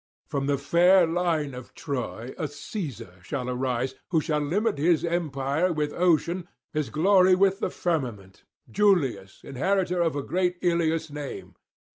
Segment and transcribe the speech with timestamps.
[0.29, 5.71] From the fair line of Troy a Caesar shall arise, who shall limit his empire
[5.71, 11.53] with ocean, his glory with the firmament, Julius, inheritor of great Iülus' name.